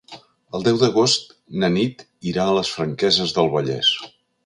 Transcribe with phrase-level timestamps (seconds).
[0.59, 1.29] El deu d'agost
[1.65, 2.03] na Nit
[2.33, 3.97] irà a les Franqueses del Vallès.